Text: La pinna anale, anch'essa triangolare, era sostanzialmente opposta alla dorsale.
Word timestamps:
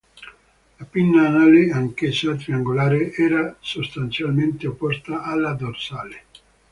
La 0.79 0.85
pinna 0.87 1.27
anale, 1.27 1.69
anch'essa 1.69 2.33
triangolare, 2.35 3.13
era 3.13 3.55
sostanzialmente 3.59 4.65
opposta 4.65 5.21
alla 5.21 5.53
dorsale. 5.53 6.23